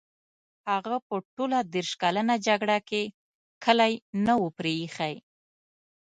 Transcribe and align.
هغه 0.69 0.95
په 1.07 1.15
ټوله 1.35 1.59
دېرش 1.73 1.91
کلنه 2.01 2.35
جګړه 2.47 2.77
کې 2.89 3.01
کلی 3.63 3.93
نه 4.25 4.33
وو 4.39 4.47
پرې 4.57 4.73
ایښی. 4.79 5.13